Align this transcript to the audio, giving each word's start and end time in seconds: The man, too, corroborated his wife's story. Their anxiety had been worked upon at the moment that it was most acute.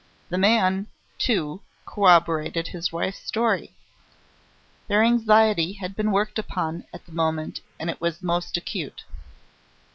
The 0.29 0.37
man, 0.39 0.87
too, 1.19 1.61
corroborated 1.85 2.69
his 2.69 2.91
wife's 2.91 3.19
story. 3.19 3.75
Their 4.87 5.03
anxiety 5.03 5.73
had 5.73 5.95
been 5.95 6.11
worked 6.11 6.39
upon 6.39 6.85
at 6.91 7.05
the 7.05 7.11
moment 7.11 7.61
that 7.79 7.87
it 7.87 8.01
was 8.01 8.23
most 8.23 8.57
acute. 8.57 9.03